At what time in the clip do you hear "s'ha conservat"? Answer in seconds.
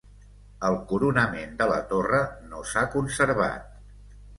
2.73-3.75